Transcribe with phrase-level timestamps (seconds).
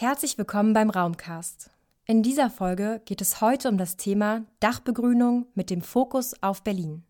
[0.00, 1.68] Herzlich willkommen beim Raumcast.
[2.06, 7.04] In dieser Folge geht es heute um das Thema Dachbegrünung mit dem Fokus auf Berlin.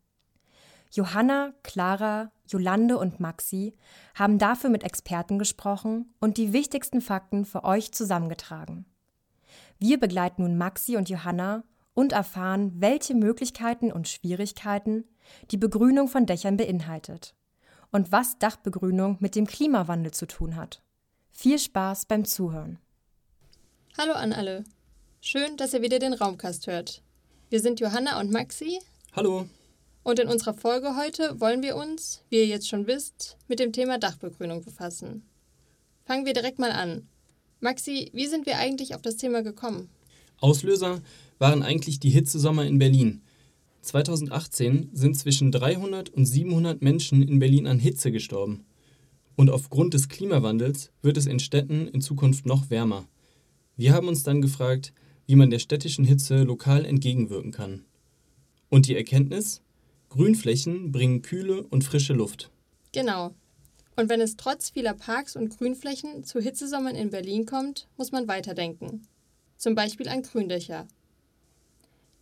[0.90, 3.76] Johanna, Clara, Jolande und Maxi
[4.16, 8.86] haben dafür mit Experten gesprochen und die wichtigsten Fakten für euch zusammengetragen.
[9.78, 11.62] Wir begleiten nun Maxi und Johanna
[11.94, 15.04] und erfahren, welche Möglichkeiten und Schwierigkeiten
[15.52, 17.36] die Begrünung von Dächern beinhaltet
[17.92, 20.82] und was Dachbegrünung mit dem Klimawandel zu tun hat.
[21.42, 22.78] Viel Spaß beim Zuhören.
[23.96, 24.62] Hallo an alle.
[25.22, 27.02] Schön, dass ihr wieder den Raumcast hört.
[27.48, 28.78] Wir sind Johanna und Maxi.
[29.14, 29.46] Hallo.
[30.02, 33.72] Und in unserer Folge heute wollen wir uns, wie ihr jetzt schon wisst, mit dem
[33.72, 35.22] Thema Dachbegrünung befassen.
[36.04, 37.08] Fangen wir direkt mal an.
[37.60, 39.88] Maxi, wie sind wir eigentlich auf das Thema gekommen?
[40.40, 41.00] Auslöser
[41.38, 43.22] waren eigentlich die Hitzesommer in Berlin.
[43.80, 48.66] 2018 sind zwischen 300 und 700 Menschen in Berlin an Hitze gestorben.
[49.36, 53.06] Und aufgrund des Klimawandels wird es in Städten in Zukunft noch wärmer.
[53.76, 54.92] Wir haben uns dann gefragt,
[55.26, 57.84] wie man der städtischen Hitze lokal entgegenwirken kann.
[58.68, 59.62] Und die Erkenntnis?
[60.10, 62.50] Grünflächen bringen kühle und frische Luft.
[62.92, 63.34] Genau.
[63.96, 68.28] Und wenn es trotz vieler Parks und Grünflächen zu Hitzesommern in Berlin kommt, muss man
[68.28, 69.06] weiterdenken.
[69.56, 70.88] Zum Beispiel an Gründächer.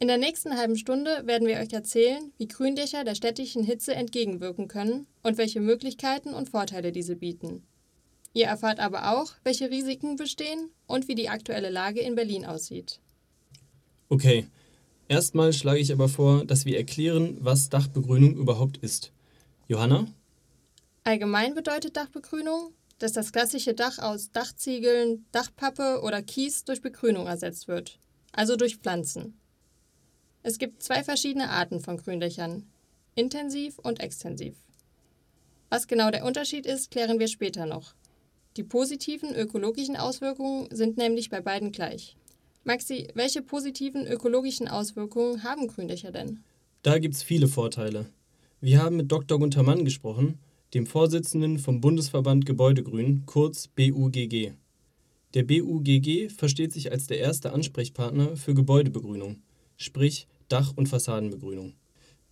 [0.00, 4.68] In der nächsten halben Stunde werden wir euch erzählen, wie Gründächer der städtischen Hitze entgegenwirken
[4.68, 7.64] können und welche Möglichkeiten und Vorteile diese bieten.
[8.32, 13.00] Ihr erfahrt aber auch, welche Risiken bestehen und wie die aktuelle Lage in Berlin aussieht.
[14.08, 14.46] Okay,
[15.08, 19.10] erstmal schlage ich aber vor, dass wir erklären, was Dachbegrünung überhaupt ist.
[19.66, 20.06] Johanna?
[21.02, 27.66] Allgemein bedeutet Dachbegrünung, dass das klassische Dach aus Dachziegeln, Dachpappe oder Kies durch Begrünung ersetzt
[27.66, 27.98] wird,
[28.30, 29.34] also durch Pflanzen.
[30.48, 32.62] Es gibt zwei verschiedene Arten von Gründächern,
[33.14, 34.54] intensiv und extensiv.
[35.68, 37.92] Was genau der Unterschied ist, klären wir später noch.
[38.56, 42.16] Die positiven ökologischen Auswirkungen sind nämlich bei beiden gleich.
[42.64, 46.42] Maxi, welche positiven ökologischen Auswirkungen haben Gründächer denn?
[46.80, 48.06] Da gibt es viele Vorteile.
[48.62, 49.38] Wir haben mit Dr.
[49.38, 50.38] Gunter Mann gesprochen,
[50.72, 54.52] dem Vorsitzenden vom Bundesverband Gebäudegrün, kurz BUGG.
[55.34, 59.42] Der BUGG versteht sich als der erste Ansprechpartner für Gebäudebegrünung
[59.78, 61.74] sprich Dach- und Fassadenbegrünung.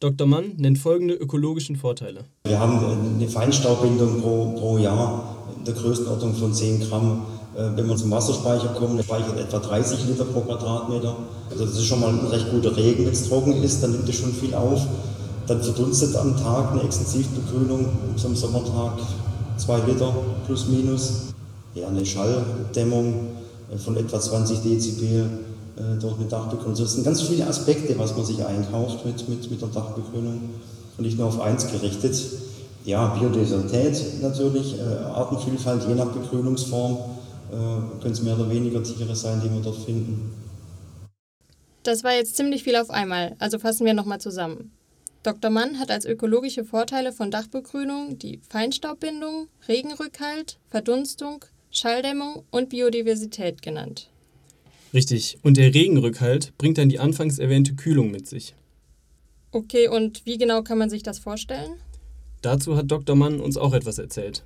[0.01, 0.27] Dr.
[0.27, 2.25] Mann nennt folgende ökologischen Vorteile.
[2.45, 2.79] Wir haben
[3.17, 7.23] eine Feinstaubbindung pro, pro Jahr in der Größenordnung von 10 Gramm.
[7.57, 11.17] Äh, wenn wir zum Wasserspeicher kommen, der speichert etwa 30 Liter pro Quadratmeter.
[11.51, 14.09] Also das ist schon mal ein recht guter Regen, wenn es trocken ist, dann nimmt
[14.09, 14.87] es schon viel auf.
[15.47, 17.89] Dann verdunstet am Tag eine Extensivbegrünung,
[18.23, 18.99] am Sommertag
[19.57, 20.13] 2 Liter
[20.45, 21.29] plus minus.
[21.75, 23.29] Ja, eine Schalldämmung
[23.73, 25.31] äh, von etwa 20 Dezibel
[26.01, 26.71] dort mit Dachbegrünung.
[26.71, 30.51] Also das sind ganz viele Aspekte, was man sich einkauft mit, mit, mit der Dachbegrünung
[30.97, 32.17] und nicht nur auf eins gerichtet.
[32.85, 36.99] Ja, Biodiversität natürlich, äh, Artenvielfalt je nach Begrünungsform,
[37.51, 40.33] äh, können es mehr oder weniger Tiere sein, die wir dort finden.
[41.83, 44.71] Das war jetzt ziemlich viel auf einmal, also fassen wir nochmal zusammen.
[45.25, 45.51] Dr.
[45.51, 54.11] Mann hat als ökologische Vorteile von Dachbegrünung die Feinstaubbindung, Regenrückhalt, Verdunstung, Schalldämmung und Biodiversität genannt.
[54.95, 58.55] Richtig, und der Regenrückhalt bringt dann die anfangs erwähnte Kühlung mit sich.
[59.53, 61.73] Okay, und wie genau kann man sich das vorstellen?
[62.43, 63.17] Dazu hat Dr.
[63.17, 64.45] Mann uns auch etwas erzählt.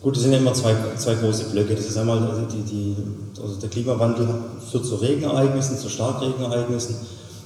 [0.00, 1.74] Gut, es sind ja immer zwei, zwei große Blöcke.
[1.74, 2.96] Das ist einmal also die, die,
[3.40, 4.28] also der Klimawandel
[4.70, 6.96] führt zu Regenereignissen, zu Starkregenereignissen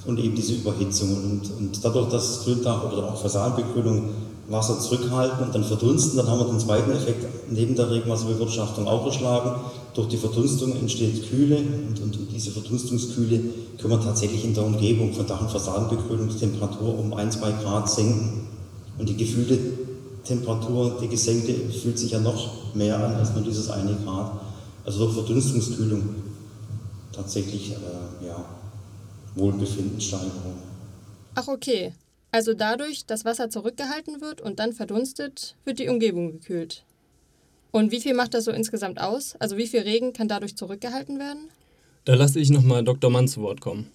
[0.07, 1.15] und eben diese Überhitzung.
[1.15, 4.11] Und, und dadurch, dass Gründach oder auch Fassadenbegrünung
[4.49, 9.07] Wasser zurückhalten und dann verdunsten, dann haben wir den zweiten Effekt neben der Regenwasserbewirtschaftung auch
[9.07, 9.61] erschlagen.
[9.95, 13.41] Durch die Verdunstung entsteht Kühle und, und, diese Verdunstungskühle
[13.79, 16.31] können wir tatsächlich in der Umgebung von Dach- und Fassadenbegrünung
[16.99, 18.49] um 1, 2 Grad senken.
[18.99, 19.59] Und die gefühlte
[20.25, 24.41] Temperatur, die gesenkte, fühlt sich ja noch mehr an als nur dieses eine Grad.
[24.85, 26.03] Also durch Verdunstungskühlung
[27.13, 28.45] tatsächlich äh, ja,
[29.35, 30.57] Wohlbefindenssteigerung.
[31.35, 31.93] Ach okay,
[32.33, 36.85] also dadurch, dass Wasser zurückgehalten wird und dann verdunstet, wird die Umgebung gekühlt.
[37.71, 39.37] Und wie viel macht das so insgesamt aus?
[39.39, 41.49] Also wie viel Regen kann dadurch zurückgehalten werden?
[42.05, 43.11] Da lasse ich nochmal Dr.
[43.11, 43.91] Mann zu Wort kommen.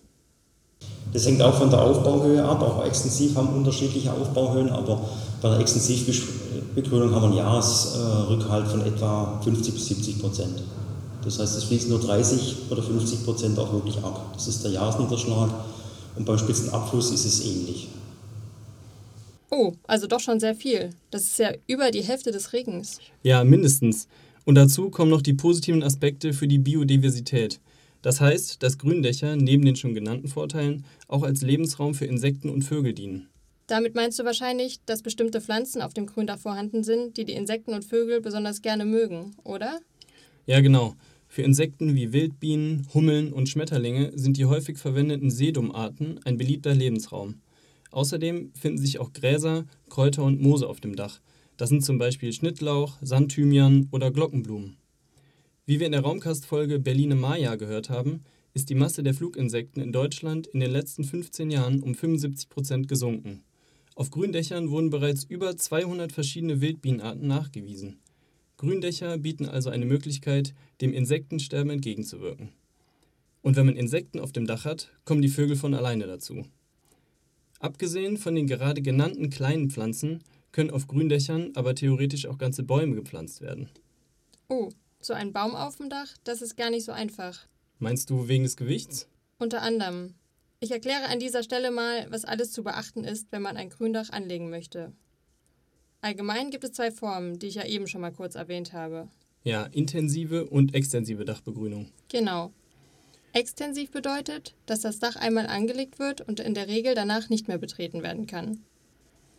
[1.13, 2.61] Das hängt auch von der Aufbauhöhe ab.
[2.61, 5.09] Auch extensiv haben unterschiedliche Aufbauhöhen, aber
[5.41, 10.63] bei der Extensivbegrünung haben wir einen Jahresrückhalt von etwa 50 bis 70 Prozent.
[11.23, 14.31] Das heißt, es fließen nur 30 oder 50 Prozent auch wirklich ab.
[14.33, 15.49] Das ist der Jahresniederschlag.
[16.15, 17.89] Und beim Spitzenabfluss ist es ähnlich.
[19.49, 20.89] Oh, also doch schon sehr viel.
[21.09, 22.99] Das ist ja über die Hälfte des Regens.
[23.23, 24.07] Ja, mindestens.
[24.45, 27.59] Und dazu kommen noch die positiven Aspekte für die Biodiversität.
[28.01, 32.63] Das heißt, dass Gründächer neben den schon genannten Vorteilen auch als Lebensraum für Insekten und
[32.63, 33.29] Vögel dienen.
[33.67, 37.73] Damit meinst du wahrscheinlich, dass bestimmte Pflanzen auf dem Gründach vorhanden sind, die die Insekten
[37.73, 39.79] und Vögel besonders gerne mögen, oder?
[40.45, 40.95] Ja, genau.
[41.27, 47.41] Für Insekten wie Wildbienen, Hummeln und Schmetterlinge sind die häufig verwendeten Sedumarten ein beliebter Lebensraum.
[47.91, 51.19] Außerdem finden sich auch Gräser, Kräuter und Moose auf dem Dach.
[51.57, 54.77] Das sind zum Beispiel Schnittlauch, Sandthymian oder Glockenblumen.
[55.65, 58.21] Wie wir in der Raumkast-Folge Berline Maya gehört haben,
[58.53, 62.87] ist die Masse der Fluginsekten in Deutschland in den letzten 15 Jahren um 75 Prozent
[62.87, 63.43] gesunken.
[63.95, 67.99] Auf Gründächern wurden bereits über 200 verschiedene Wildbienenarten nachgewiesen.
[68.57, 72.49] Gründächer bieten also eine Möglichkeit, dem Insektensterben entgegenzuwirken.
[73.41, 76.45] Und wenn man Insekten auf dem Dach hat, kommen die Vögel von alleine dazu.
[77.59, 82.95] Abgesehen von den gerade genannten kleinen Pflanzen können auf Gründächern aber theoretisch auch ganze Bäume
[82.95, 83.69] gepflanzt werden.
[84.49, 84.69] Oh,
[84.99, 87.47] so ein Baum auf dem Dach, das ist gar nicht so einfach.
[87.79, 89.07] Meinst du wegen des Gewichts?
[89.39, 90.15] Unter anderem.
[90.59, 94.09] Ich erkläre an dieser Stelle mal, was alles zu beachten ist, wenn man ein Gründach
[94.09, 94.91] anlegen möchte.
[96.01, 99.07] Allgemein gibt es zwei Formen, die ich ja eben schon mal kurz erwähnt habe.
[99.43, 101.91] Ja, intensive und extensive Dachbegrünung.
[102.09, 102.51] Genau.
[103.37, 107.59] Extensiv bedeutet, dass das Dach einmal angelegt wird und in der Regel danach nicht mehr
[107.59, 108.63] betreten werden kann.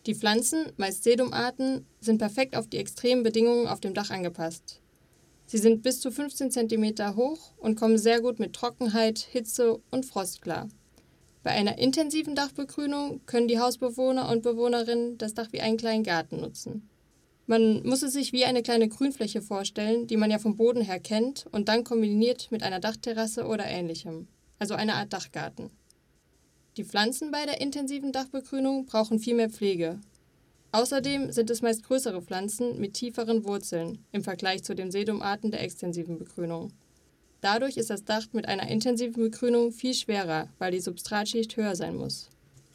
[0.06, 4.80] Die Pflanzen, meist Sedumarten, sind perfekt auf die extremen Bedingungen auf dem Dach angepasst.
[5.46, 10.06] Sie sind bis zu 15 cm hoch und kommen sehr gut mit Trockenheit, Hitze und
[10.06, 10.68] Frost klar.
[11.42, 16.40] Bei einer intensiven Dachbegrünung können die Hausbewohner und Bewohnerinnen das Dach wie einen kleinen Garten
[16.40, 16.88] nutzen.
[17.50, 21.00] Man muss es sich wie eine kleine Grünfläche vorstellen, die man ja vom Boden her
[21.00, 24.28] kennt und dann kombiniert mit einer Dachterrasse oder ähnlichem,
[24.58, 25.70] also eine Art Dachgarten.
[26.76, 29.98] Die Pflanzen bei der intensiven Dachbegrünung brauchen viel mehr Pflege.
[30.72, 35.62] Außerdem sind es meist größere Pflanzen mit tieferen Wurzeln im Vergleich zu den Sedumarten der
[35.62, 36.74] extensiven Begrünung.
[37.40, 41.96] Dadurch ist das Dach mit einer intensiven Begrünung viel schwerer, weil die Substratschicht höher sein
[41.96, 42.28] muss.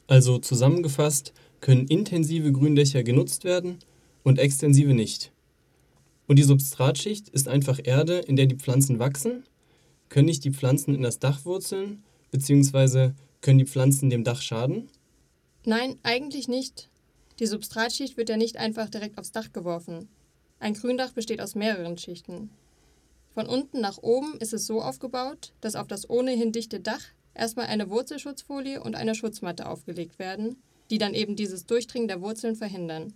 [0.07, 1.31] Also zusammengefasst
[1.61, 3.77] können intensive Gründächer genutzt werden
[4.23, 5.31] und extensive nicht.
[6.27, 9.43] Und die Substratschicht ist einfach Erde, in der die Pflanzen wachsen?
[10.09, 14.89] Können nicht die Pflanzen in das Dach wurzeln, beziehungsweise können die Pflanzen dem Dach schaden?
[15.65, 16.89] Nein, eigentlich nicht.
[17.39, 20.07] Die Substratschicht wird ja nicht einfach direkt aufs Dach geworfen.
[20.59, 22.49] Ein Gründach besteht aus mehreren Schichten.
[23.33, 27.01] Von unten nach oben ist es so aufgebaut, dass auf das ohnehin dichte Dach
[27.33, 30.57] erstmal eine Wurzelschutzfolie und eine Schutzmatte aufgelegt werden,
[30.89, 33.13] die dann eben dieses Durchdringen der Wurzeln verhindern.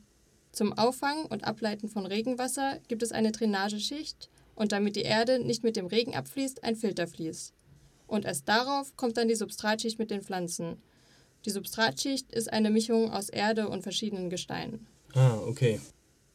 [0.52, 5.64] Zum Auffangen und Ableiten von Regenwasser gibt es eine Drainageschicht und damit die Erde nicht
[5.64, 7.54] mit dem Regen abfließt, ein Filtervlies.
[8.08, 10.82] Und erst darauf kommt dann die Substratschicht mit den Pflanzen.
[11.46, 14.88] Die Substratschicht ist eine Mischung aus Erde und verschiedenen Gesteinen.
[15.14, 15.80] Ah, okay.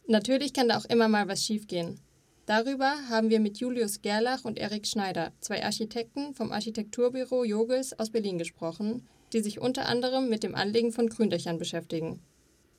[0.06, 2.00] Natürlich kann da auch immer mal was schiefgehen.
[2.46, 8.10] Darüber haben wir mit Julius Gerlach und Erik Schneider, zwei Architekten vom Architekturbüro Jogels aus
[8.10, 12.20] Berlin gesprochen, die sich unter anderem mit dem Anlegen von Gründächern beschäftigen.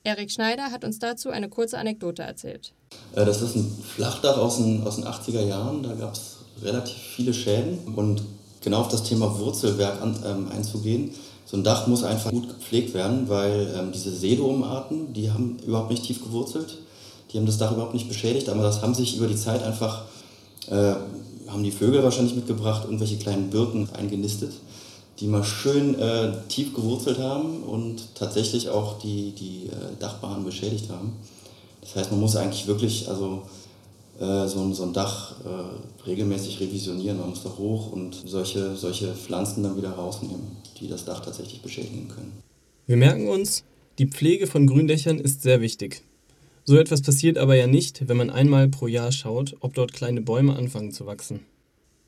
[0.06, 2.74] Erik Schneider hat uns dazu eine kurze Anekdote erzählt.
[3.16, 5.82] Äh, das ist ein Flachdach aus den, aus den 80er Jahren.
[5.82, 7.80] Da gab es relativ viele Schäden.
[7.96, 8.22] Und
[8.62, 11.12] genau auf das Thema Wurzelwerk an, ähm, einzugehen.
[11.46, 15.92] So ein Dach muss einfach gut gepflegt werden, weil ähm, diese Sedomarten, die haben überhaupt
[15.92, 16.80] nicht tief gewurzelt.
[17.32, 20.04] Die haben das Dach überhaupt nicht beschädigt, aber das haben sich über die Zeit einfach,
[20.70, 20.96] äh,
[21.48, 24.54] haben die Vögel wahrscheinlich mitgebracht, irgendwelche kleinen Birken eingenistet,
[25.20, 30.90] die mal schön äh, tief gewurzelt haben und tatsächlich auch die, die äh, Dachbahn beschädigt
[30.90, 31.14] haben.
[31.82, 33.44] Das heißt, man muss eigentlich wirklich also,
[34.20, 37.20] äh, so, so ein Dach äh, regelmäßig revisionieren.
[37.20, 41.62] Man muss da hoch und solche, solche Pflanzen dann wieder rausnehmen, die das Dach tatsächlich
[41.62, 42.32] beschädigen können.
[42.88, 43.64] Wir merken uns,
[44.00, 46.04] die Pflege von Gründächern ist sehr wichtig.
[46.66, 50.22] So etwas passiert aber ja nicht, wenn man einmal pro Jahr schaut, ob dort kleine
[50.22, 51.42] Bäume anfangen zu wachsen.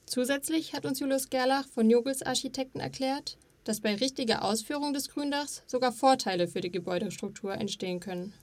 [0.05, 5.63] Zusätzlich hat uns Julius Gerlach von Jogels Architekten erklärt, dass bei richtiger Ausführung des Gründachs
[5.65, 8.33] sogar Vorteile für die Gebäudestruktur entstehen können.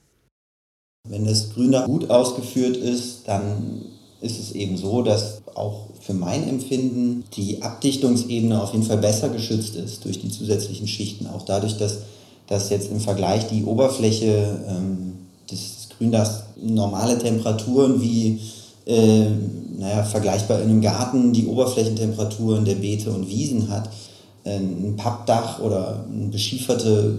[1.08, 3.86] Wenn das Gründach gut ausgeführt ist, dann
[4.20, 9.28] ist es eben so, dass auch für mein Empfinden die Abdichtungsebene auf jeden Fall besser
[9.28, 11.26] geschützt ist durch die zusätzlichen Schichten.
[11.26, 11.98] Auch dadurch, dass,
[12.46, 15.18] dass jetzt im Vergleich die Oberfläche ähm,
[15.50, 18.40] des Gründachs normale Temperaturen wie
[18.86, 19.26] äh,
[19.78, 23.88] naja, vergleichbar in einem Garten die Oberflächentemperaturen der Beete und Wiesen hat.
[24.44, 27.18] Ein Pappdach oder eine beschieferte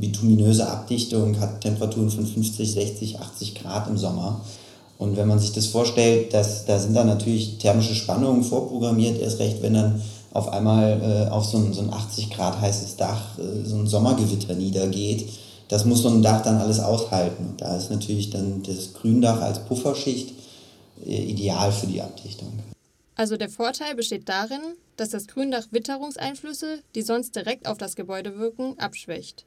[0.00, 4.40] bituminöse Abdichtung hat Temperaturen von 50, 60, 80 Grad im Sommer.
[4.98, 9.38] Und wenn man sich das vorstellt, dass, da sind dann natürlich thermische Spannungen vorprogrammiert, erst
[9.38, 10.00] recht, wenn dann
[10.32, 13.86] auf einmal äh, auf so ein, so ein 80 Grad heißes Dach äh, so ein
[13.86, 15.28] Sommergewitter niedergeht,
[15.68, 17.54] das muss so ein Dach dann alles aushalten.
[17.56, 20.39] Da ist natürlich dann das Gründach als Pufferschicht äh,
[21.04, 22.58] ideal für die Abdichtung.
[23.14, 24.60] Also der Vorteil besteht darin,
[24.96, 29.44] dass das Gründach Witterungseinflüsse, die sonst direkt auf das Gebäude wirken, abschwächt.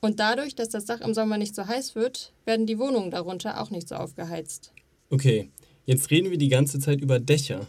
[0.00, 3.60] Und dadurch, dass das Dach im Sommer nicht so heiß wird, werden die Wohnungen darunter
[3.60, 4.72] auch nicht so aufgeheizt.
[5.10, 5.50] Okay,
[5.86, 7.66] jetzt reden wir die ganze Zeit über Dächer.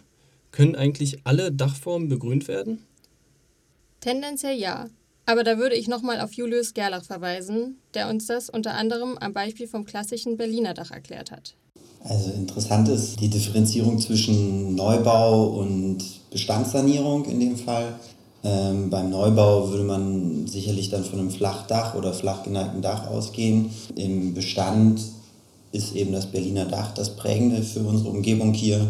[0.51, 2.85] Können eigentlich alle Dachformen begrünt werden?
[3.99, 4.89] Tendenziell ja.
[5.29, 9.31] Aber da würde ich nochmal auf Julius Gerlach verweisen, der uns das unter anderem am
[9.31, 11.53] Beispiel vom klassischen Berliner Dach erklärt hat.
[12.03, 15.99] Also interessant ist die Differenzierung zwischen Neubau und
[16.31, 17.93] Bestandssanierung in dem Fall.
[18.43, 23.69] Ähm, beim Neubau würde man sicherlich dann von einem Flachdach oder flach geneigten Dach ausgehen.
[23.93, 24.99] Im Bestand
[25.71, 28.87] ist eben das Berliner Dach das prägende für unsere Umgebung hier.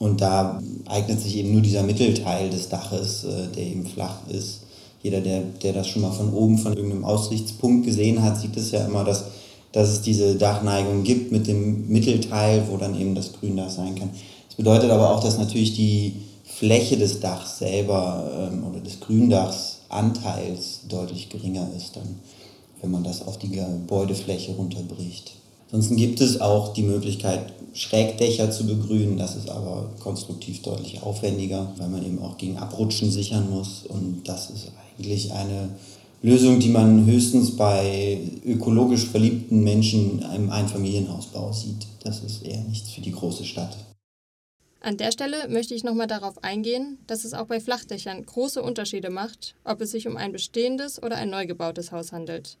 [0.00, 4.62] Und da eignet sich eben nur dieser Mittelteil des Daches, äh, der eben flach ist.
[5.02, 8.72] Jeder, der, der das schon mal von oben von irgendeinem Aussichtspunkt gesehen hat, sieht es
[8.72, 9.24] ja immer, dass,
[9.72, 14.10] dass es diese Dachneigung gibt mit dem Mittelteil, wo dann eben das Gründach sein kann.
[14.48, 16.14] Das bedeutet aber auch, dass natürlich die
[16.44, 22.18] Fläche des Dachs selber ähm, oder des Gründachs Anteils deutlich geringer ist, dann,
[22.82, 25.32] wenn man das auf die Gebäudefläche runterbricht.
[25.70, 29.18] Ansonsten gibt es auch die Möglichkeit, Schrägdächer zu begrünen.
[29.18, 33.84] Das ist aber konstruktiv deutlich aufwendiger, weil man eben auch gegen Abrutschen sichern muss.
[33.88, 35.70] Und das ist eigentlich eine
[36.22, 41.86] Lösung, die man höchstens bei ökologisch verliebten Menschen im Einfamilienhausbau sieht.
[42.02, 43.76] Das ist eher nichts für die große Stadt.
[44.80, 49.10] An der Stelle möchte ich nochmal darauf eingehen, dass es auch bei Flachdächern große Unterschiede
[49.10, 52.58] macht, ob es sich um ein bestehendes oder ein neu gebautes Haus handelt.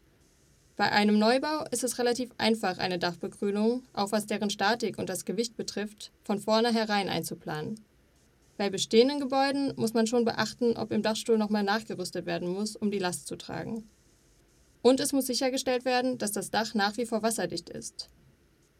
[0.78, 5.24] Bei einem Neubau ist es relativ einfach, eine Dachbegrünung, auch was deren Statik und das
[5.24, 7.80] Gewicht betrifft, von vornherein einzuplanen.
[8.58, 12.92] Bei bestehenden Gebäuden muss man schon beachten, ob im Dachstuhl nochmal nachgerüstet werden muss, um
[12.92, 13.88] die Last zu tragen.
[14.80, 18.08] Und es muss sichergestellt werden, dass das Dach nach wie vor wasserdicht ist.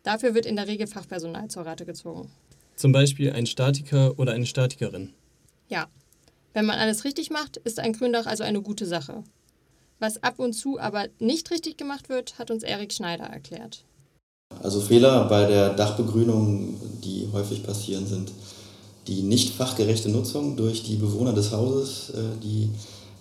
[0.04, 2.30] Dafür wird in der Regel Fachpersonal zur Rate gezogen.
[2.76, 5.14] Zum Beispiel ein Statiker oder eine Statikerin.
[5.68, 5.88] Ja,
[6.52, 9.24] wenn man alles richtig macht, ist ein Gründach also eine gute Sache.
[9.98, 13.84] Was ab und zu aber nicht richtig gemacht wird, hat uns Erik Schneider erklärt.
[14.62, 18.32] Also Fehler bei der Dachbegrünung, die häufig passieren, sind
[19.06, 22.70] die nicht fachgerechte Nutzung durch die Bewohner des Hauses, äh, die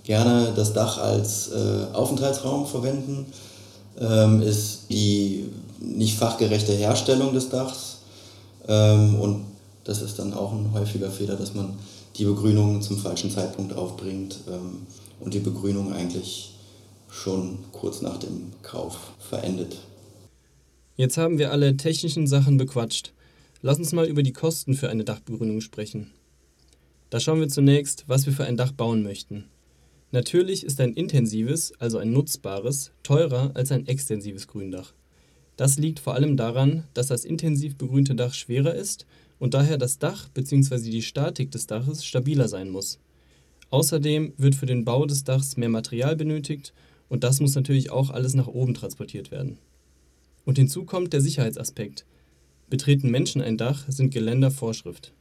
[0.04, 3.26] gerne das Dach als äh, Aufenthaltsraum verwenden,
[4.00, 7.98] ähm, ist die nicht fachgerechte Herstellung des Dachs
[8.68, 9.46] ähm, und
[9.84, 11.74] das ist dann auch ein häufiger Fehler, dass man
[12.18, 14.86] die Begrünung zum falschen Zeitpunkt aufbringt ähm,
[15.20, 16.57] und die Begrünung eigentlich
[17.10, 19.78] schon kurz nach dem Kauf verendet.
[20.96, 23.14] Jetzt haben wir alle technischen Sachen bequatscht.
[23.62, 26.12] Lass uns mal über die Kosten für eine Dachbegrünung sprechen.
[27.10, 29.46] Da schauen wir zunächst, was wir für ein Dach bauen möchten.
[30.12, 34.94] Natürlich ist ein intensives, also ein nutzbares, teurer als ein extensives Gründach.
[35.58, 39.06] Das liegt vor allem daran, dass das intensiv begrünte Dach schwerer ist
[39.40, 40.90] und daher das Dach bzw.
[40.90, 43.00] die Statik des Daches stabiler sein muss.
[43.70, 46.74] Außerdem wird für den Bau des Dachs mehr Material benötigt
[47.10, 49.58] und das muss natürlich auch alles nach oben transportiert werden.
[50.46, 52.06] Und hinzu kommt der Sicherheitsaspekt.
[52.70, 55.14] Betreten Menschen ein Dach, sind Geländer Vorschrift.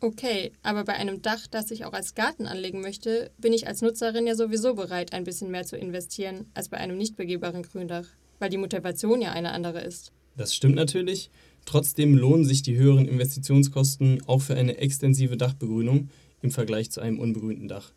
[0.00, 3.80] Okay, aber bei einem Dach, das ich auch als Garten anlegen möchte, bin ich als
[3.80, 8.06] Nutzerin ja sowieso bereit, ein bisschen mehr zu investieren als bei einem nicht begehbaren Gründach,
[8.38, 10.12] weil die Motivation ja eine andere ist.
[10.36, 11.30] Das stimmt natürlich.
[11.64, 16.10] Trotzdem lohnen sich die höheren Investitionskosten auch für eine extensive Dachbegrünung
[16.42, 17.92] im Vergleich zu einem unbegrünten Dach.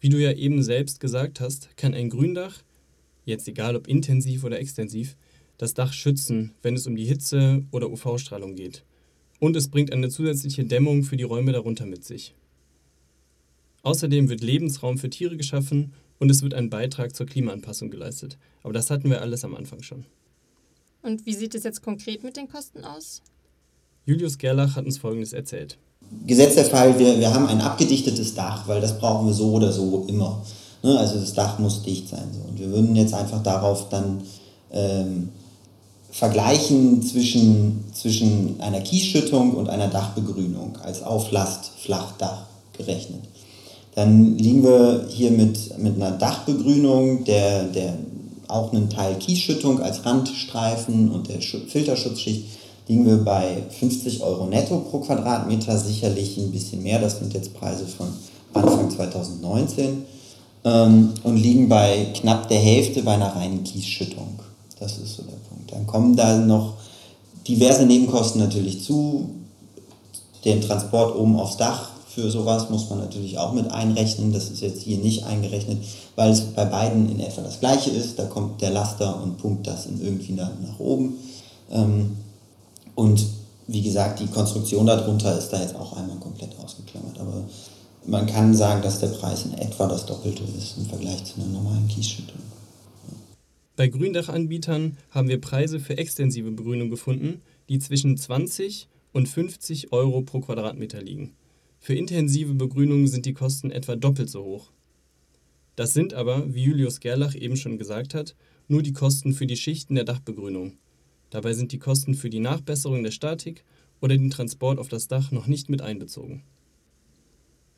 [0.00, 2.62] Wie du ja eben selbst gesagt hast, kann ein Gründach,
[3.26, 5.16] jetzt egal ob intensiv oder extensiv,
[5.58, 8.82] das Dach schützen, wenn es um die Hitze oder UV-Strahlung geht.
[9.40, 12.34] Und es bringt eine zusätzliche Dämmung für die Räume darunter mit sich.
[13.82, 18.38] Außerdem wird Lebensraum für Tiere geschaffen und es wird ein Beitrag zur Klimaanpassung geleistet.
[18.62, 20.06] Aber das hatten wir alles am Anfang schon.
[21.02, 23.22] Und wie sieht es jetzt konkret mit den Kosten aus?
[24.04, 25.78] Julius Gerlach hat uns Folgendes erzählt.
[26.26, 29.72] Gesetzt der Fall, wir, wir haben ein abgedichtetes Dach, weil das brauchen wir so oder
[29.72, 30.40] so immer.
[30.82, 30.98] Ne?
[30.98, 32.28] Also das Dach muss dicht sein.
[32.32, 32.48] So.
[32.48, 34.22] Und wir würden jetzt einfach darauf dann
[34.72, 35.30] ähm,
[36.10, 42.42] vergleichen zwischen, zwischen einer Kiesschüttung und einer Dachbegrünung als Auflast-Flachdach
[42.76, 43.20] gerechnet.
[43.94, 47.94] Dann liegen wir hier mit, mit einer Dachbegrünung, der, der
[48.48, 52.44] auch einen Teil Kiesschüttung als Randstreifen und der Filterschutzschicht
[52.90, 56.98] liegen wir bei 50 Euro netto pro Quadratmeter, sicherlich ein bisschen mehr.
[56.98, 58.08] Das sind jetzt Preise von
[58.52, 60.02] Anfang 2019
[60.64, 64.40] ähm, und liegen bei knapp der Hälfte bei einer reinen Kiesschüttung.
[64.80, 65.72] Das ist so der Punkt.
[65.72, 66.74] Dann kommen da noch
[67.46, 69.30] diverse Nebenkosten natürlich zu.
[70.44, 74.32] Den Transport oben aufs Dach für sowas muss man natürlich auch mit einrechnen.
[74.32, 75.78] Das ist jetzt hier nicht eingerechnet,
[76.16, 78.18] weil es bei beiden in etwa das gleiche ist.
[78.18, 81.18] Da kommt der Laster und pumpt das in irgendwie nach oben.
[81.70, 82.16] Ähm,
[83.00, 83.24] und
[83.66, 87.18] wie gesagt, die Konstruktion darunter ist da jetzt auch einmal komplett ausgeklammert.
[87.18, 87.48] Aber
[88.06, 91.50] man kann sagen, dass der Preis in etwa das Doppelte ist im Vergleich zu einer
[91.50, 92.40] normalen Kiesschüttung.
[93.76, 97.40] Bei Gründachanbietern haben wir Preise für extensive Begrünung gefunden,
[97.70, 101.32] die zwischen 20 und 50 Euro pro Quadratmeter liegen.
[101.78, 104.72] Für intensive Begrünung sind die Kosten etwa doppelt so hoch.
[105.74, 108.34] Das sind aber, wie Julius Gerlach eben schon gesagt hat,
[108.68, 110.74] nur die Kosten für die Schichten der Dachbegrünung.
[111.30, 113.64] Dabei sind die Kosten für die Nachbesserung der Statik
[114.00, 116.42] oder den Transport auf das Dach noch nicht mit einbezogen.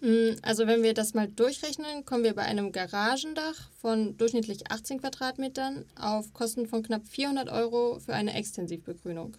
[0.01, 5.01] Hm, also wenn wir das mal durchrechnen, kommen wir bei einem Garagendach von durchschnittlich 18
[5.01, 9.37] Quadratmetern auf Kosten von knapp 400 Euro für eine Extensivbegrünung.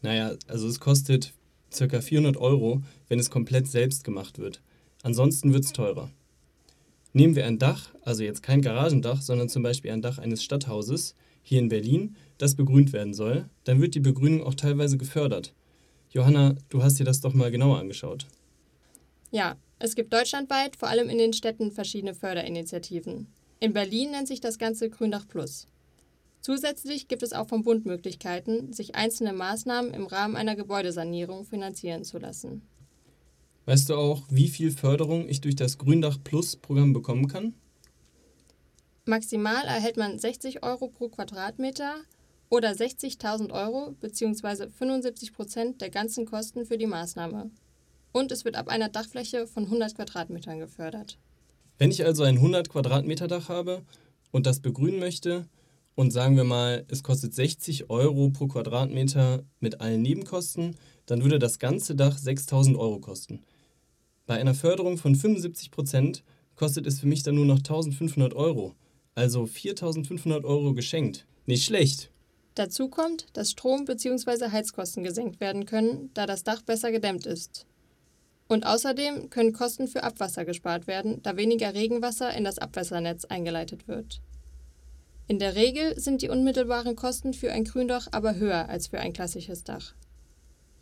[0.00, 1.34] Naja, also es kostet
[1.76, 2.00] ca.
[2.00, 4.62] 400 Euro, wenn es komplett selbst gemacht wird.
[5.02, 6.10] Ansonsten wird es teurer.
[7.12, 11.14] Nehmen wir ein Dach, also jetzt kein Garagendach, sondern zum Beispiel ein Dach eines Stadthauses
[11.48, 15.54] hier in Berlin, das begrünt werden soll, dann wird die Begrünung auch teilweise gefördert.
[16.10, 18.26] Johanna, du hast dir das doch mal genauer angeschaut.
[19.30, 23.26] Ja, es gibt deutschlandweit, vor allem in den Städten, verschiedene Förderinitiativen.
[23.60, 25.66] In Berlin nennt sich das Ganze Gründach Plus.
[26.40, 32.04] Zusätzlich gibt es auch vom Bund Möglichkeiten, sich einzelne Maßnahmen im Rahmen einer Gebäudesanierung finanzieren
[32.04, 32.62] zu lassen.
[33.66, 37.54] Weißt du auch, wie viel Förderung ich durch das Gründach Plus Programm bekommen kann?
[39.08, 41.94] Maximal erhält man 60 Euro pro Quadratmeter
[42.50, 44.68] oder 60.000 Euro bzw.
[44.68, 47.50] 75 Prozent der ganzen Kosten für die Maßnahme.
[48.12, 51.16] Und es wird ab einer Dachfläche von 100 Quadratmetern gefördert.
[51.78, 53.80] Wenn ich also ein 100 Quadratmeter Dach habe
[54.30, 55.48] und das begrünen möchte
[55.94, 61.38] und sagen wir mal, es kostet 60 Euro pro Quadratmeter mit allen Nebenkosten, dann würde
[61.38, 63.42] das ganze Dach 6000 Euro kosten.
[64.26, 66.24] Bei einer Förderung von 75 Prozent
[66.56, 68.74] kostet es für mich dann nur noch 1500 Euro.
[69.18, 71.26] Also 4500 Euro geschenkt.
[71.44, 72.08] Nicht schlecht.
[72.54, 74.52] Dazu kommt, dass Strom- bzw.
[74.52, 77.66] Heizkosten gesenkt werden können, da das Dach besser gedämmt ist.
[78.46, 83.88] Und außerdem können Kosten für Abwasser gespart werden, da weniger Regenwasser in das Abwässernetz eingeleitet
[83.88, 84.20] wird.
[85.26, 89.12] In der Regel sind die unmittelbaren Kosten für ein Gründach aber höher als für ein
[89.12, 89.94] klassisches Dach.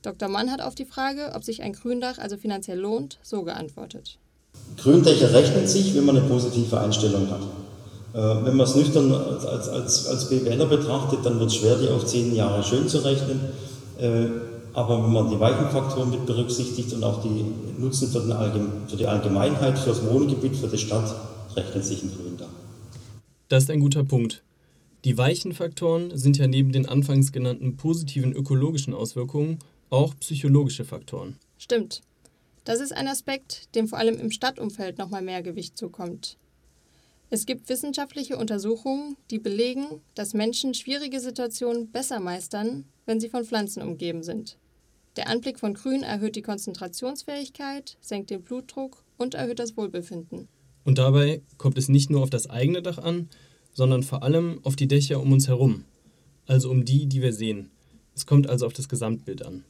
[0.03, 0.29] Dr.
[0.29, 4.19] Mann hat auf die Frage, ob sich ein Gründach also finanziell lohnt, so geantwortet.
[4.77, 7.41] Gründächer rechnen sich, wenn man eine positive Einstellung hat.
[8.17, 11.89] Äh, wenn man es nüchtern als, als, als BWLer betrachtet, dann wird es schwer, die
[11.89, 13.41] auf zehn Jahre schön zu rechnen.
[14.01, 14.29] Äh,
[14.73, 17.45] aber wenn man die weichen Faktoren mit berücksichtigt und auch die
[17.79, 21.15] Nutzen für, den für die Allgemeinheit, für das Wohngebiet, für die Stadt,
[21.55, 22.49] rechnet sich ein Gründach.
[23.49, 24.43] Das ist ein guter Punkt.
[25.05, 29.59] Die weichen Faktoren sind ja neben den anfangs genannten positiven ökologischen Auswirkungen
[29.91, 31.37] auch psychologische Faktoren.
[31.59, 32.01] Stimmt.
[32.65, 36.39] Das ist ein Aspekt, dem vor allem im Stadtumfeld nochmal mehr Gewicht zukommt.
[37.29, 43.45] Es gibt wissenschaftliche Untersuchungen, die belegen, dass Menschen schwierige Situationen besser meistern, wenn sie von
[43.45, 44.59] Pflanzen umgeben sind.
[45.17, 50.49] Der Anblick von Grün erhöht die Konzentrationsfähigkeit, senkt den Blutdruck und erhöht das Wohlbefinden.
[50.85, 53.29] Und dabei kommt es nicht nur auf das eigene Dach an,
[53.73, 55.85] sondern vor allem auf die Dächer um uns herum,
[56.47, 57.71] also um die, die wir sehen.
[58.15, 59.65] Es kommt also auf das Gesamtbild an.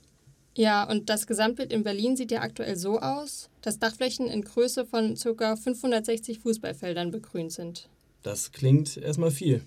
[0.56, 4.86] Ja, und das Gesamtbild in Berlin sieht ja aktuell so aus, dass Dachflächen in Größe
[4.86, 5.54] von ca.
[5.54, 7.90] 560 Fußballfeldern begrünt sind.
[8.22, 9.60] Das klingt erstmal viel.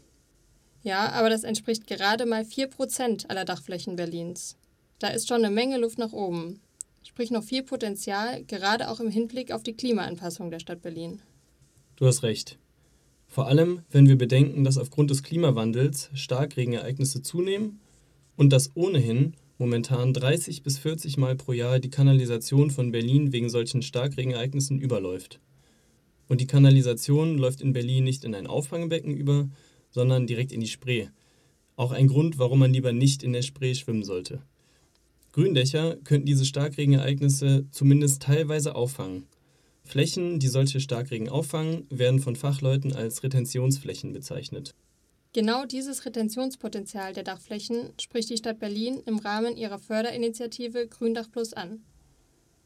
[0.81, 4.57] Ja, aber das entspricht gerade mal 4% aller Dachflächen Berlins.
[4.97, 6.59] Da ist schon eine Menge Luft nach oben.
[7.03, 11.21] Sprich noch viel Potenzial, gerade auch im Hinblick auf die Klimaanpassung der Stadt Berlin.
[11.97, 12.57] Du hast recht.
[13.27, 17.79] Vor allem, wenn wir bedenken, dass aufgrund des Klimawandels Starkregenereignisse zunehmen
[18.37, 23.49] und dass ohnehin momentan 30 bis 40 Mal pro Jahr die Kanalisation von Berlin wegen
[23.49, 25.39] solchen Starkregenereignissen überläuft.
[26.27, 29.49] Und die Kanalisation läuft in Berlin nicht in ein Auffangbecken über,
[29.91, 31.07] sondern direkt in die Spree.
[31.75, 34.41] Auch ein Grund, warum man lieber nicht in der Spree schwimmen sollte.
[35.33, 39.27] Gründächer könnten diese Starkregenereignisse zumindest teilweise auffangen.
[39.83, 44.73] Flächen, die solche Starkregen auffangen, werden von Fachleuten als Retentionsflächen bezeichnet.
[45.31, 51.53] Genau dieses Retentionspotenzial der Dachflächen spricht die Stadt Berlin im Rahmen ihrer Förderinitiative Gründach Plus
[51.53, 51.83] an.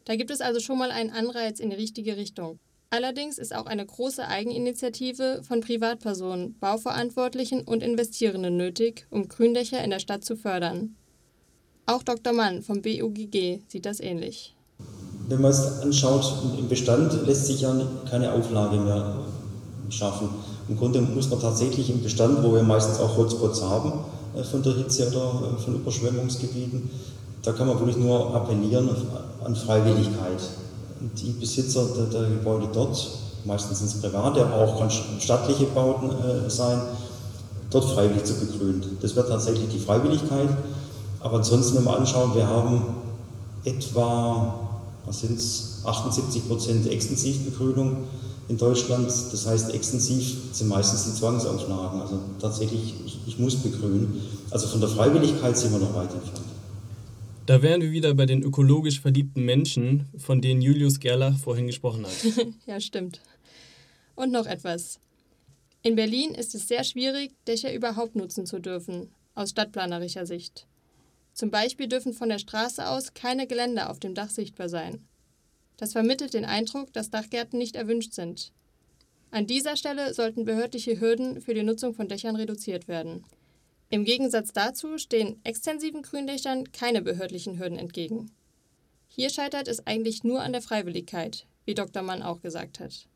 [0.06, 2.60] Da gibt es also schon mal einen Anreiz in die richtige Richtung.
[2.90, 9.90] Allerdings ist auch eine große Eigeninitiative von Privatpersonen, Bauverantwortlichen und Investierenden nötig, um Gründächer in
[9.90, 10.96] der Stadt zu fördern.
[11.86, 12.32] Auch Dr.
[12.32, 14.56] Mann vom BUGG sieht das ähnlich.
[15.28, 17.76] Wenn man es anschaut, im Bestand lässt sich ja
[18.10, 19.26] keine Auflage mehr
[19.90, 20.30] schaffen.
[20.68, 23.94] Im Grunde muss man tatsächlich im Bestand, wo wir meistens auch Hotspots haben
[24.36, 26.90] äh, von der Hitze oder äh, von Überschwemmungsgebieten,
[27.44, 28.90] da kann man wirklich nur appellieren
[29.44, 30.42] an Freiwilligkeit.
[31.18, 33.10] Die Besitzer der, der Gebäude dort,
[33.44, 36.82] meistens sind es private, aber auch kann stattliche Bauten äh, sein,
[37.70, 38.98] dort freiwillig zu begrünen.
[39.02, 40.50] Das wäre tatsächlich die Freiwilligkeit.
[41.20, 42.84] Aber ansonsten, wenn wir anschauen, wir haben
[43.66, 44.54] etwa,
[45.06, 47.98] was sind es, 78 Prozent Extensivbegrünung
[48.54, 49.08] in Deutschland.
[49.08, 52.02] Das heißt, extensiv sind meistens die Zwangsauflagen.
[52.02, 54.22] Also tatsächlich, ich, ich muss begrünen.
[54.52, 56.46] Also von der Freiwilligkeit sind wir noch weit entfernt.
[57.46, 62.06] Da wären wir wieder bei den ökologisch verliebten Menschen, von denen Julius Gerlach vorhin gesprochen
[62.06, 62.14] hat.
[62.66, 63.20] ja, stimmt.
[64.16, 65.00] Und noch etwas.
[65.82, 70.68] In Berlin ist es sehr schwierig, Dächer überhaupt nutzen zu dürfen, aus stadtplanerischer Sicht.
[71.34, 75.00] Zum Beispiel dürfen von der Straße aus keine Geländer auf dem Dach sichtbar sein.
[75.78, 78.52] Das vermittelt den Eindruck, dass Dachgärten nicht erwünscht sind.
[79.32, 83.26] An dieser Stelle sollten behördliche Hürden für die Nutzung von Dächern reduziert werden.
[83.90, 88.32] Im Gegensatz dazu stehen extensiven Gründächern keine behördlichen Hürden entgegen.
[89.08, 92.02] Hier scheitert es eigentlich nur an der Freiwilligkeit, wie Dr.
[92.02, 93.08] Mann auch gesagt hat.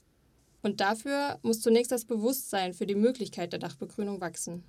[0.61, 4.63] Und dafür muss zunächst das Bewusstsein für die Möglichkeit der Dachbegrünung wachsen.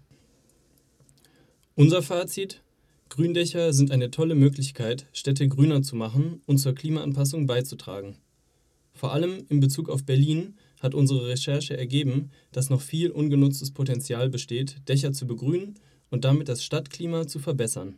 [1.75, 2.63] Unser Fazit:
[3.09, 8.17] Gründächer sind eine tolle Möglichkeit, Städte grüner zu machen und zur Klimaanpassung beizutragen.
[8.93, 14.29] Vor allem in Bezug auf Berlin hat unsere Recherche ergeben, dass noch viel ungenutztes Potenzial
[14.29, 15.75] besteht, Dächer zu begrünen
[16.11, 17.97] und damit das Stadtklima zu verbessern.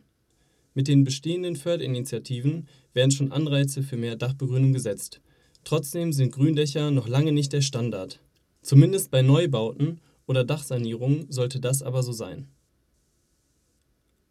[0.73, 5.21] Mit den bestehenden Förderinitiativen werden schon Anreize für mehr Dachbegrünung gesetzt.
[5.63, 8.19] Trotzdem sind Gründächer noch lange nicht der Standard.
[8.61, 12.47] Zumindest bei Neubauten oder Dachsanierungen sollte das aber so sein.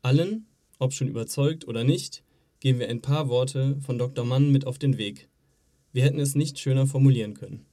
[0.02, 0.46] Allen,
[0.80, 2.22] ob schon überzeugt oder nicht,
[2.58, 4.24] geben wir ein paar Worte von Dr.
[4.24, 5.28] Mann mit auf den Weg.
[5.92, 7.66] Wir hätten es nicht schöner formulieren können.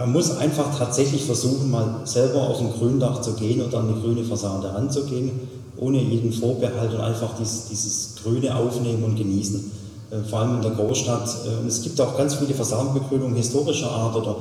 [0.00, 4.00] Man muss einfach tatsächlich versuchen, mal selber auf ein Gründach zu gehen oder an die
[4.00, 5.32] grüne Fassade ranzugehen,
[5.76, 9.72] ohne jeden Vorbehalt und einfach dieses, dieses Grüne aufnehmen und genießen.
[10.10, 11.28] Äh, vor allem in der Großstadt.
[11.46, 14.36] Äh, es gibt auch ganz viele Fassadenbegrünungen historischer Art oder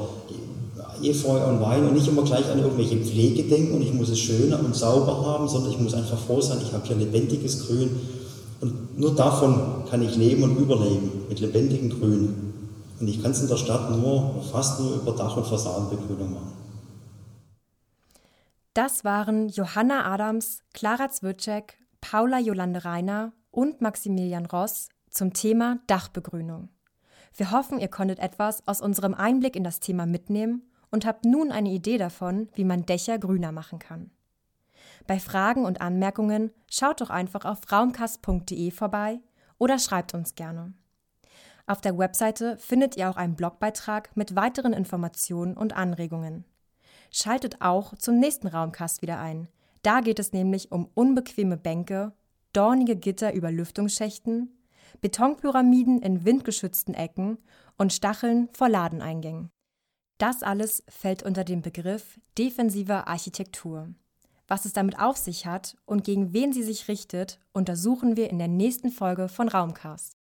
[1.04, 4.20] Efeu und Wein und nicht immer gleich an irgendwelche Pflege denken und ich muss es
[4.20, 7.90] schön und sauber haben, sondern ich muss einfach froh sein, ich habe hier lebendiges Grün
[8.62, 12.54] und nur davon kann ich leben und überleben, mit lebendigem Grün.
[13.00, 16.54] Und ich kann es in der Stadt nur, fast nur über Dach- und Fassadenbegrünung machen.
[18.74, 26.70] Das waren Johanna Adams, Clara Zwirczek, Paula Jolande Reiner und Maximilian Ross zum Thema Dachbegrünung.
[27.36, 31.52] Wir hoffen, ihr konntet etwas aus unserem Einblick in das Thema mitnehmen und habt nun
[31.52, 34.12] eine Idee davon, wie man Dächer grüner machen kann.
[35.06, 39.20] Bei Fragen und Anmerkungen schaut doch einfach auf raumkast.de vorbei
[39.58, 40.74] oder schreibt uns gerne.
[41.66, 46.46] Auf der Webseite findet ihr auch einen Blogbeitrag mit weiteren Informationen und Anregungen.
[47.12, 49.48] Schaltet auch zum nächsten Raumcast wieder ein.
[49.82, 52.14] Da geht es nämlich um unbequeme Bänke,
[52.54, 54.58] dornige Gitter über Lüftungsschächten,
[55.02, 57.38] Betonpyramiden in windgeschützten Ecken
[57.78, 59.52] und Stacheln vor Ladeneingängen.
[60.18, 63.90] Das alles fällt unter den Begriff defensiver Architektur.
[64.48, 68.40] Was es damit auf sich hat und gegen wen sie sich richtet, untersuchen wir in
[68.40, 70.17] der nächsten Folge von Raumcast.